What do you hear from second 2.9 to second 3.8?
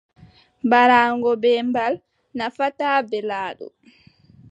beelaaɗo.